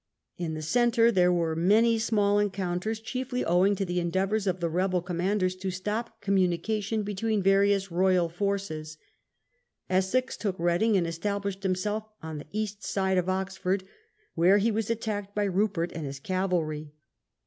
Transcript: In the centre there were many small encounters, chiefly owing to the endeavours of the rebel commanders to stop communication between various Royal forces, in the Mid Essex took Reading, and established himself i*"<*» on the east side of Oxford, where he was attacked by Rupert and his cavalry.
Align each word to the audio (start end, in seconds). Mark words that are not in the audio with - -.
In 0.35 0.55
the 0.55 0.63
centre 0.63 1.11
there 1.11 1.31
were 1.31 1.55
many 1.55 1.99
small 1.99 2.39
encounters, 2.39 2.99
chiefly 2.99 3.45
owing 3.45 3.75
to 3.75 3.85
the 3.85 3.99
endeavours 3.99 4.47
of 4.47 4.59
the 4.59 4.67
rebel 4.67 4.99
commanders 5.03 5.53
to 5.57 5.69
stop 5.69 6.19
communication 6.21 7.03
between 7.03 7.43
various 7.43 7.91
Royal 7.91 8.27
forces, 8.27 8.93
in 8.93 8.95
the 9.89 9.93
Mid 9.93 9.97
Essex 9.99 10.37
took 10.37 10.57
Reading, 10.57 10.97
and 10.97 11.05
established 11.05 11.61
himself 11.61 12.05
i*"<*» 12.23 12.29
on 12.31 12.39
the 12.39 12.47
east 12.51 12.83
side 12.83 13.19
of 13.19 13.29
Oxford, 13.29 13.83
where 14.33 14.57
he 14.57 14.71
was 14.71 14.89
attacked 14.89 15.35
by 15.35 15.43
Rupert 15.43 15.91
and 15.93 16.07
his 16.07 16.19
cavalry. 16.19 16.93